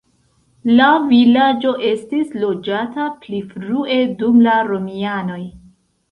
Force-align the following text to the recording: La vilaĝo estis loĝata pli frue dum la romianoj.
La 0.77 0.85
vilaĝo 1.09 1.73
estis 1.89 2.31
loĝata 2.43 3.05
pli 3.25 3.41
frue 3.51 3.99
dum 4.23 4.41
la 4.47 4.55
romianoj. 4.71 5.39